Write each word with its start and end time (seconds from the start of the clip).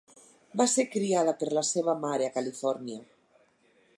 Va 0.61 0.65
ser 0.71 0.85
criada 0.95 1.35
per 1.43 1.51
la 1.57 1.63
seva 1.73 1.95
mare 2.07 2.29
a 2.31 2.35
Califòrnia. 2.39 3.05